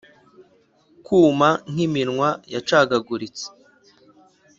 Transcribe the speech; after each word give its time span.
kuma 1.05 1.49
nk'iminwa 1.71 2.29
yacagaguritse 2.53 3.45